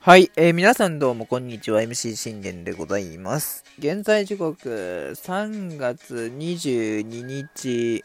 [0.00, 1.80] はい、えー、皆さんどうもこんにちは。
[1.80, 3.64] MC 信玄でございます。
[3.78, 8.02] 現在時刻3月22日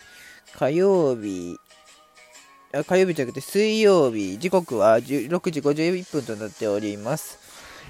[0.56, 1.58] 火曜日
[2.72, 4.38] あ火曜日じゃなくて水曜日。
[4.38, 7.40] 時刻は16時51分となっております。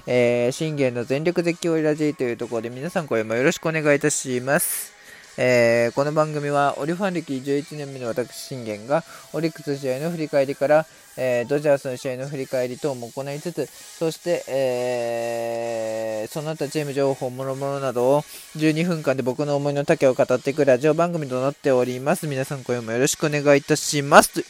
[0.06, 4.97] えー、信玄の全力絶叫ラジーというところで皆さん声もよろしくお願いいたします。
[5.40, 10.84] えー、この番組はオリファン歴11年目の私信玄がオリックス試合の振り返りから、
[11.16, 18.22] えー、ドジャースの試合の振り返り等も行いつつそして、えー、その他チーム情報もろもろなどを
[18.56, 22.26] 12分間で僕の思いの丈を語っていくラジオ番組となっております。
[22.26, 24.44] 皆さん今夜もよろしくお願いいたします。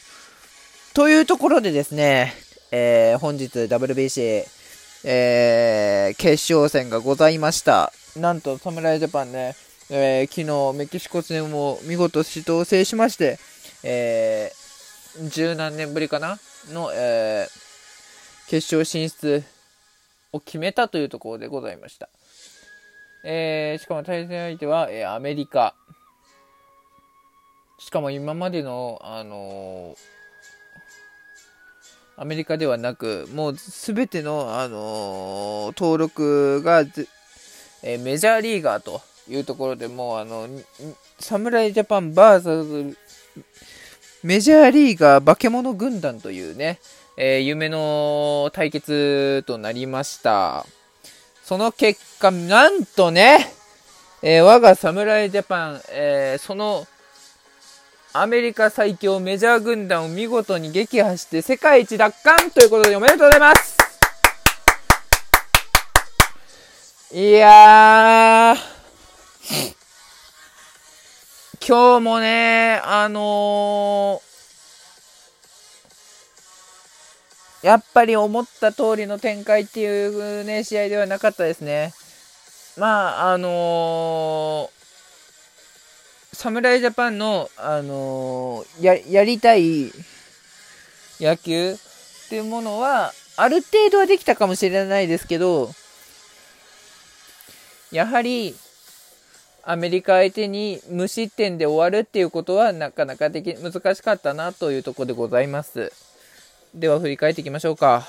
[0.95, 2.33] というところでですね、
[2.71, 4.43] え本日 WBC、
[5.03, 7.93] え決勝戦がございました。
[8.15, 9.55] なんと侍ジャパンね
[9.91, 13.39] えー、昨日メキシコ戦を見事死闘を制しまして、
[13.83, 16.37] えー、十何年ぶりかな
[16.71, 19.43] の、えー、決勝進出
[20.31, 22.07] を決めたというところでございました。
[23.23, 25.73] えー、しかも対戦相手は、えー、アメリカ。
[27.79, 36.81] しかも今までの、あのー、アメリカではなく、もうすべての、あのー、登録が、
[37.81, 40.47] えー、メジャーリーガーというところでもうあの
[41.19, 42.95] 侍ジャパン VS
[44.23, 46.79] メジャーリーガー化け物軍団というね、
[47.15, 50.65] えー、夢の対決となりました。
[51.43, 53.51] その結果なんとね、
[54.21, 56.85] えー、我が侍ジャパン、えー、その
[58.11, 63.77] アメリカ最強メジャー軍団を見事に撃破して世界一奪還ということでおめでとうございます。
[67.11, 68.78] いやー。
[71.69, 81.93] 今日もね、あのー、やっぱり思った通りの展開っていうね、試合ではなかったですね。
[82.75, 89.91] まあ、あのー、侍ジャパンの、あのー、や、やりたい
[91.19, 91.77] 野球っ
[92.29, 95.69] ていうものは、ある程度はできたかもしれないですけど、
[97.91, 98.55] やはり、
[99.63, 105.91] アメリカ相手に無失点で終わるっていうことはなかなかでき難しかったなというところでございます。
[106.73, 108.07] では振り返っていきましょうか。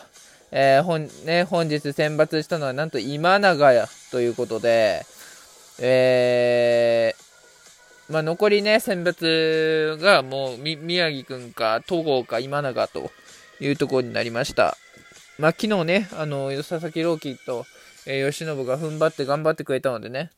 [0.53, 5.07] えー、本ね、本日選抜したのはなんと今永ということで、
[5.81, 13.11] えー、まあ、残りね、選抜がもう宮城くんか東郷か今永と
[13.61, 14.77] いうところになりました。
[15.39, 17.65] まあ、昨日ね、あの、佐々木朗希と、
[18.07, 20.31] えー、吉信が踏ん張って頑張ってくれたのでね、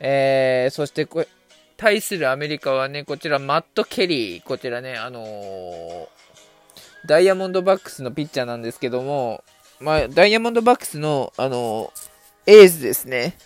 [0.00, 1.28] えー、そしてこれ、
[1.76, 6.06] 対するアメリカはね、こちらマット・ケリー、こちらね、あのー、
[7.06, 9.44] ダイヤモンドバックスのピッチャーなんですけども、
[9.78, 13.36] まあ、ダイヤモンドバックスの、あのー、エースですね。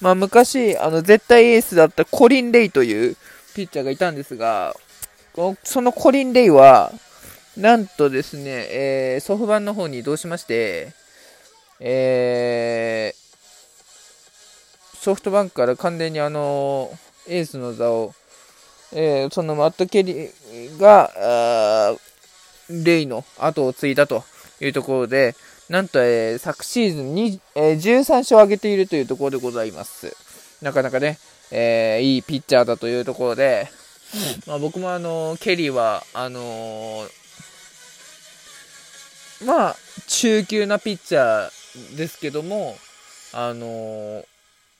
[0.00, 3.16] まあ、昔、あの、絶対エースだったコリン・レイという
[3.54, 4.74] ピッチャーがいたんですが、
[5.64, 6.92] そのコリン・レイは、
[7.56, 10.92] なんとですね、えー、ソフトバンの方に移動しまして、
[11.80, 13.25] えー、
[15.06, 16.90] ソフトバンクから完全にあの
[17.28, 18.12] エースの座を、
[18.92, 21.96] えー、そのマット・ケリーが、
[22.68, 24.24] レイの後を継いだと
[24.60, 25.36] いうところで、
[25.68, 30.12] なんと、えー、昨シーズンに、えー、13勝を挙げているというところでございます。
[30.60, 31.20] なかなかね、
[31.52, 33.68] えー、いいピッチャーだというところで、
[34.48, 37.06] まあ、僕もあのケリーは、あの
[39.44, 39.76] まあ、
[40.08, 42.76] 中級なピッチャーですけども、
[43.32, 44.24] あの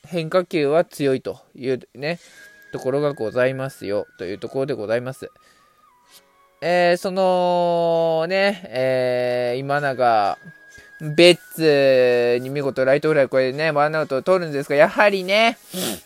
[0.07, 2.19] 変化球は強いというね、
[2.73, 5.31] ところがございますよ、というところでございます。
[6.63, 10.39] えー、そのね、えー、今永、
[11.01, 15.59] ベッツに見事ライトフライ、これでね、ワンアウトを取るんですが、やはりね、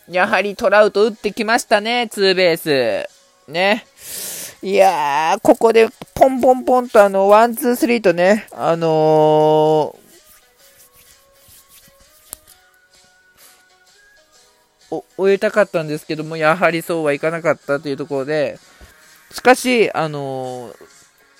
[0.08, 3.08] やはりトラウト打ってきましたね、ツーベース。
[3.50, 3.86] ね。
[4.62, 9.96] いやー、ここでポンポンポンとあの、 one、two、three とね、あの
[14.90, 18.58] 終えたかったんですけども、やはりそうはいかなかったというところで、
[19.32, 20.74] しかし、あのー、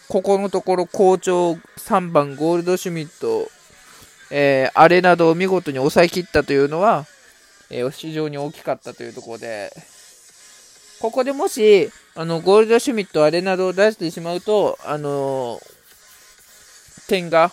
[0.09, 3.49] ここのところ好調3番ゴールドシュミット、
[4.31, 7.07] えー、アレなどを見事に抑えきったというのは、
[7.71, 9.73] えー、非常に大きかったというところで、
[11.01, 17.51] ここでもし、あの、ゴールドシュミット、アレなどを出してしまうと、あのー、点が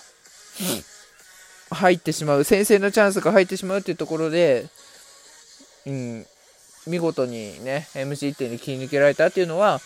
[1.71, 4.67] 入ってしまう、先制のチャンスが入ってしまうというところで、
[5.87, 6.25] うん、
[6.85, 9.79] 見事にね、MC1 点で切り抜けられたっていうのは、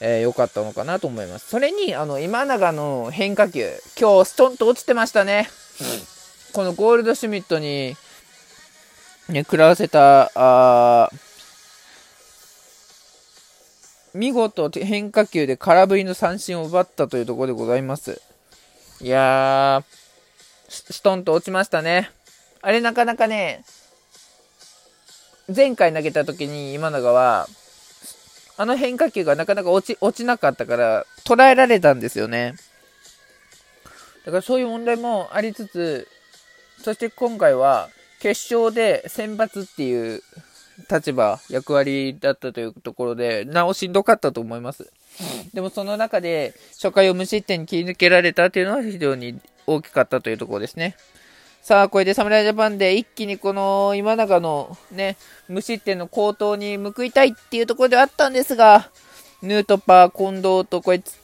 [0.00, 1.48] えー、良かったのかなと思います。
[1.48, 5.48] それに、あの、今永の変化球、今日ストンと落ちてましたね。
[6.52, 7.96] このゴールドシュミットに、
[9.28, 11.10] ね、食らわせた、あ
[14.12, 18.20] 見事変化球で空振りの三振を奪ったというところでございます。
[19.00, 19.84] いやー、
[20.68, 22.10] ストンと落ちましたね。
[22.62, 23.64] あれなかなかね、
[25.48, 27.48] 前回投げた時に今永は、
[28.56, 32.54] あの変化球がなかなか落ち、落ちなかったから、捉えられたんですよね。
[34.24, 36.08] だからそういう問題もありつつ、
[36.82, 40.22] そして今回は、決勝で選抜っていう
[40.90, 44.90] 立場、役割だったというところで、なおしんどかったと思います。
[45.52, 50.96] でもその中で、初回を無失点に切り抜けられたというのは非常に大きかったというところですね。
[51.64, 55.16] さあ、これで侍ジャパンで一気にこの今永のね、
[55.48, 58.90] 無失点の高騰に報いたいっていうところではあったんですが、
[59.40, 61.18] ヌートパー、近藤とこいつ、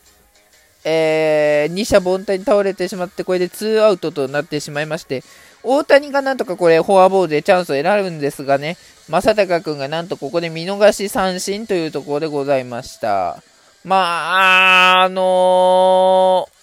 [0.87, 5.23] えー、2者凡退に倒れてしまって、これで2アウトとなってしまいまして、
[5.63, 8.79] 大谷がなんとかこれフォアボールでチャンスを選ぶんですがね、
[9.11, 13.43] 正隆君がなんとここで見逃し三振というところでございました。
[13.85, 16.60] まあ、あのー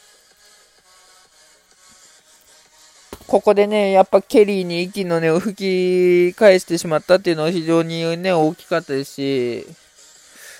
[3.25, 9.65] ここでね、やっぱケリーに息の根を吹き返してしまったっていうのは非常にね、大きかったですし、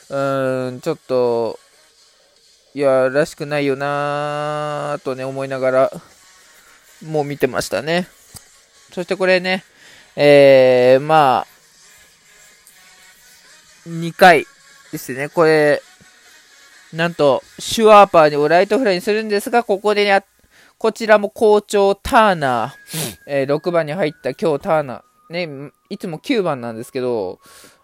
[0.10, 1.60] うーん、ちょっと、
[2.74, 5.92] いや、らしくないよなぁとね、思いながら、
[7.06, 8.08] もう見てましたね。
[8.92, 9.64] そしてこれね、
[10.16, 11.48] えー、まあ、
[13.88, 14.46] 2回
[14.92, 15.82] ですね、これ、
[16.94, 20.26] なんと、シュワーパーにライトフライにするんですが、ここでやっ、
[20.80, 27.40] こちらも好調ターナー、えー、6番に入った今日ターナー、ね、いつも9番なんですけど、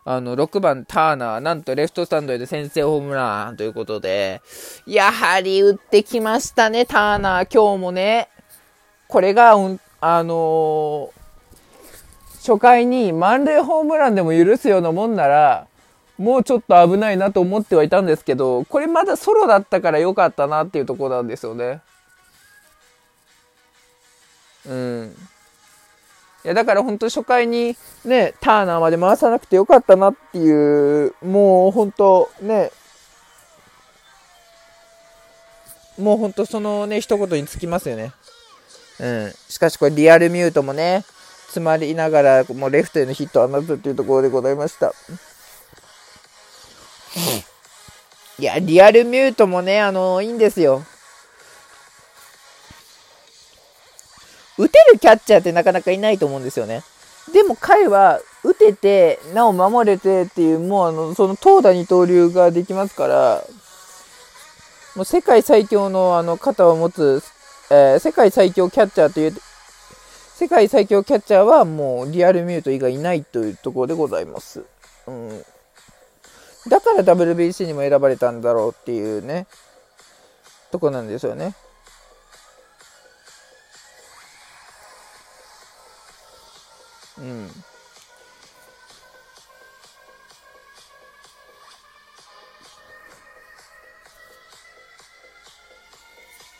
[0.05, 4.43] あの、6番ターナー、なんとレフトスタンドで先制ホームランということで、
[4.85, 8.29] やはり打ってきましたね、ターナー、今日もね。
[9.07, 11.11] これが、あのー、
[12.45, 15.65] 初回に満塁ホームランでも許すようなもんなら、
[16.19, 21.81] もうちょっと危ないなと思ってはいたんですけど、これまだソロだったから良かったなっていうところなんですよね。
[24.67, 25.15] うん。
[26.45, 32.71] いや、だから本当初回にね、ターナーまで回さなくてよかったなっていう、もう本当ね、
[35.97, 38.11] もう本当そのね、一言につきますよね。
[38.99, 39.33] うん。
[39.47, 41.05] しかしこれリアルミュートもね、
[41.47, 44.93] 詰まりながら、もうレフトへのヒットを放つっていうところでございました。
[48.39, 50.83] いや、リアルミュートもね、あのいいんですよ。
[54.57, 56.83] 打てるキャッチャーってなかなかいないと思うんですよね。
[57.31, 63.43] でも彼は打てて、なお守れてっていう、もうあの、その投打二刀流ができますから、
[64.95, 67.23] もう世界最強のあの肩を持つ、
[67.71, 69.33] えー、世界最強キャッチャーという、
[70.35, 74.63] 世界最強キャッチャーはもうリアルミュート以外いないというところでございます。
[75.07, 75.45] うん。
[76.67, 79.47] だから WBC にも選ばれたんだろうっていうね、
[80.71, 81.55] とこなんですよね。
[87.23, 87.49] うん。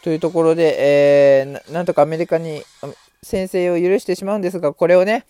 [0.01, 2.63] というところで、えー、なんとかアメリカに
[3.22, 5.25] 先制を許してしまうんですが、これをね、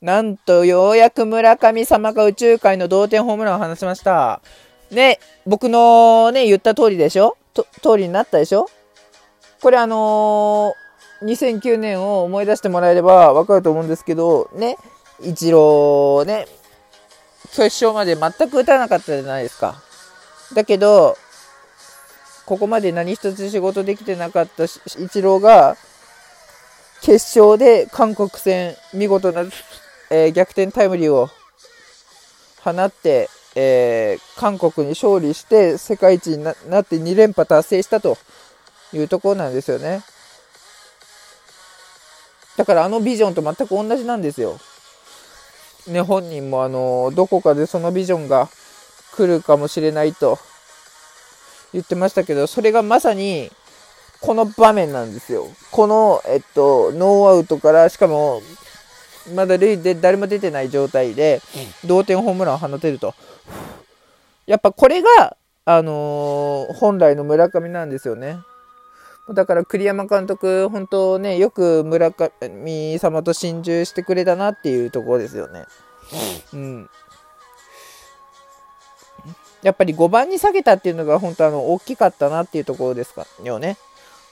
[0.00, 4.40] なんとようやく村神様が宇宙界の同点ホームランを放ちました。
[4.90, 7.36] ね、僕のね、言った通りでしょ？
[7.52, 8.66] と通りになったでしょ？
[9.60, 10.83] これあのー、
[11.24, 14.76] 2009年を思い出してもらえればわかると思うんですけど、ね、
[15.22, 16.46] イチローね、
[17.48, 19.82] 決勝まで全く打たなかったじゃないですか。
[20.54, 21.16] だけど、
[22.44, 24.68] ここまで何一つ仕事できてなかったイ
[25.10, 25.76] チローが、
[27.00, 29.44] 決勝で韓国戦、見事な、
[30.10, 31.28] えー、逆転タイムリーを
[32.62, 38.16] 放って、えー、韓国に勝利して世界一になって2連覇達成したと
[38.92, 40.02] いうところなんですよね。
[42.56, 44.58] だからあのビジョンと全く同じなんですよ。
[45.86, 48.48] ね、本人もあの、どこかでそのビジョンが
[49.14, 50.38] 来るかもしれないと
[51.72, 53.50] 言ってましたけど、それがまさに
[54.20, 55.46] この場面なんですよ。
[55.70, 58.40] この、えっと、ノーアウトから、しかも、
[59.34, 61.42] まだ塁で誰も出てない状態で、
[61.84, 63.14] 同点ホームランを放てると。
[64.46, 68.38] やっぱこれが、あのー、本来の村上なんですよね。
[69.30, 75.64] だから栗山監督、本当ね、よく村上様と心中してくれたなっていうところですよね。
[76.52, 76.90] うん。
[79.62, 83.78] やっぱり5番に下げたっていうのが本当あの大きかったなっていうところですかよね。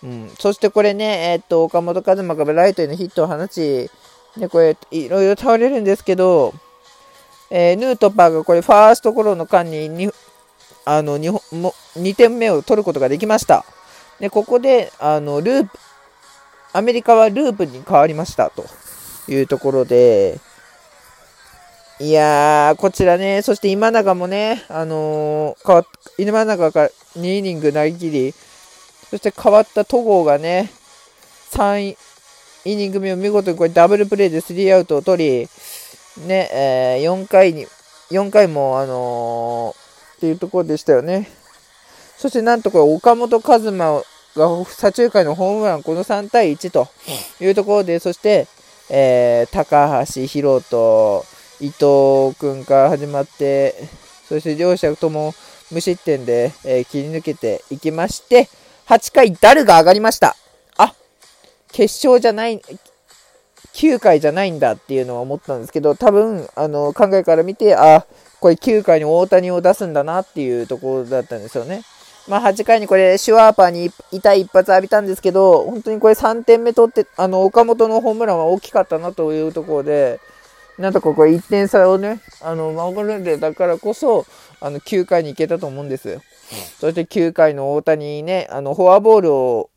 [0.02, 3.88] うん、そしてこれね、えー、っと岡本和真がライトへのヒットを放ち、
[4.36, 6.52] ね、これいろいろ倒れるんですけど、
[7.50, 10.10] えー、ヌートパーがこれファーストゴロの間にに
[10.84, 13.64] あの 2, も2点目を取ることができました。
[14.22, 15.78] でここであのループ
[16.72, 18.64] アメリカはループに変わりましたと
[19.28, 20.38] いうところで、
[21.98, 25.86] いやー、こちらね、そして今永もね、あのー、変わっ、
[26.18, 26.88] 今永が
[27.18, 28.32] 2イニング投げ切り、
[29.10, 30.70] そして変わった戸郷がね、
[31.50, 31.96] 3
[32.64, 35.48] イニング目を見事にこれダブルプレーで3アウトを取り、
[36.26, 37.66] ね、えー、4回に、
[38.12, 41.28] 4回も、あのー、っていうところでしたよね。
[42.16, 46.88] そしてなんとこれ、岡本和真左中間のホームラン、この3対1と
[47.40, 48.46] いうところで、そして、
[48.88, 51.22] えー、高橋宏斗、
[51.60, 53.74] 伊藤君から始まって、
[54.28, 55.34] そして両者とも
[55.70, 58.48] 無失点で、えー、切り抜けていきまして、
[58.88, 60.36] 8回ダルが上がりました。
[60.76, 60.94] あ、
[61.70, 62.60] 決勝じゃない、
[63.74, 68.06] 9回じゃないんだっていうのは思ったんですけど、多分、あの、考えから見て、あ、
[68.40, 71.82] これ9回に大谷を出すんだなっていうところだったんですよね。
[72.28, 80.20] まあ、8回にこれ、シュワーパーに痛い一発浴びたんですけど、本当にこれ3点目取って、あの、岡本のホームランは大きかったなというところで、
[80.78, 84.24] なんとかこれ1点差をね、あの、守るんで、だからこそ、
[84.60, 86.20] あの、9回に行けたと思うんです。
[86.78, 89.70] そして9回の大谷ね、あの、フォアボールを、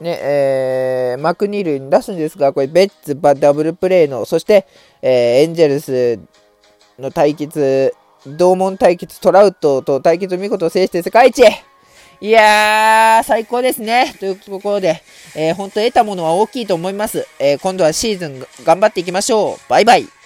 [0.00, 4.66] ね、えー、マクニールに出すんですが、これ、ベッツ、ダブルプレーの、そして、
[5.02, 5.10] えー、
[5.42, 6.20] エンジェルス
[6.98, 7.94] の対決、
[8.26, 11.42] 同門対決、トラウトと対決見事制して世界一
[12.20, 14.14] いやー、最高ですね。
[14.18, 15.02] というところで、
[15.36, 17.26] えー、本当得たものは大きいと思います。
[17.38, 19.70] えー、今度はシーズン頑張っていきましょう。
[19.70, 20.17] バイバイ。